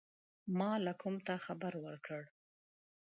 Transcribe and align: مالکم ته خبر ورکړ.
مالکم 0.59 1.15
ته 1.25 1.33
خبر 1.45 1.73
ورکړ. 1.85 2.21